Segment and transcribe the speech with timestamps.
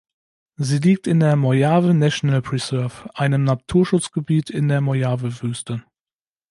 [0.55, 5.83] Sie liegt in der Mojave National Preserve, einem Naturschutzgebiet in der Mojavewüste.